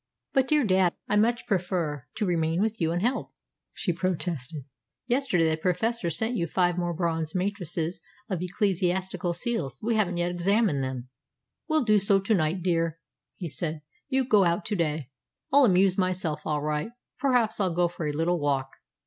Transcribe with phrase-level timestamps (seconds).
[0.33, 3.35] "But, dear dad, I much prefer to remain with you and help you,"
[3.73, 4.65] she protested.
[5.05, 9.77] "Yesterday the Professor sent you five more bronze matrices of ecclesiastical seals.
[9.83, 11.09] We haven't yet examined them."
[11.67, 12.97] "We'll do so to night, dear,"
[13.35, 13.83] he said.
[14.09, 15.11] "You go out to day.
[15.53, 16.93] I'll amuse myself all right.
[17.19, 18.77] Perhaps I'll go for a little walk."